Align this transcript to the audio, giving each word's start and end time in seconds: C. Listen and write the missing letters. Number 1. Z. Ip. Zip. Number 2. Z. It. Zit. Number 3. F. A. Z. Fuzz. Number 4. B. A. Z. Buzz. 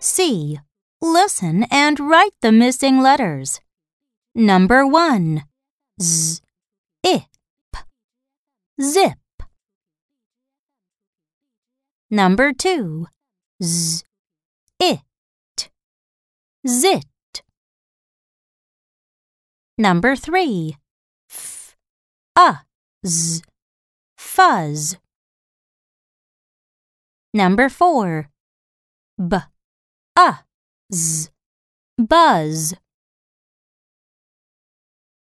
C. 0.00 0.58
Listen 1.02 1.64
and 1.70 2.00
write 2.00 2.32
the 2.40 2.50
missing 2.50 3.02
letters. 3.02 3.60
Number 4.34 4.86
1. 4.86 5.44
Z. 6.00 6.40
Ip. 7.04 7.22
Zip. 8.80 9.18
Number 12.10 12.52
2. 12.54 13.06
Z. 13.62 14.04
It. 14.78 15.70
Zit. 16.66 17.42
Number 19.76 20.16
3. 20.16 20.76
F. 21.30 21.76
A. 22.36 22.60
Z. 23.06 23.42
Fuzz. 24.16 24.96
Number 27.34 27.68
4. 27.68 28.30
B. 29.28 29.36
A. 30.22 30.44
Z. 30.92 31.30
Buzz. 31.98 32.74